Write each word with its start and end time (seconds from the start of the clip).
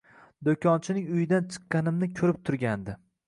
Do‘konchining 0.47 1.11
uyidan 1.17 1.51
chiqqanimni 1.55 2.11
ko‘rib 2.21 2.43
turgandi. 2.49 2.97